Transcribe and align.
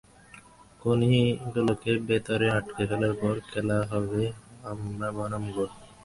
খুনি 0.81 1.13
গুলোকে 1.53 1.91
ভেতরে 2.07 2.47
আটকে 2.57 2.83
ফেলার 2.89 3.13
পর, 3.21 3.35
খেলা 3.49 3.77
হবে 3.91 4.23
আমরা 4.71 5.07
বনাম 5.17 5.43
গুড। 5.55 5.71